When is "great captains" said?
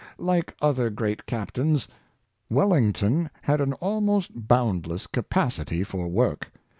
0.89-1.87